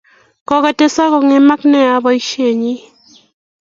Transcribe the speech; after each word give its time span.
Kokotestai 0.47 1.09
ko 1.11 1.17
ng'emak 1.27 1.61
nea 1.71 1.97
poisyennyi. 2.03 2.75